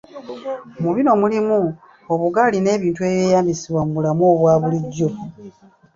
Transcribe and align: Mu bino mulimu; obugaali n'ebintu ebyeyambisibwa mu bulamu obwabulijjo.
Mu 0.81 0.89
bino 0.95 1.11
mulimu; 1.21 1.59
obugaali 2.13 2.57
n'ebintu 2.61 2.99
ebyeyambisibwa 3.09 3.81
mu 3.85 3.91
bulamu 3.95 4.23
obwabulijjo. 4.33 5.09